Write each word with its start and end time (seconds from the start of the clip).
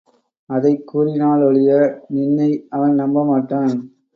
அதைக் 0.49 0.87
கூறினாலொழிய 0.87 1.71
நின்னை 2.07 2.65
அவன் 2.69 2.93
நம்ப 2.93 3.25
மாட்டான். 3.25 3.73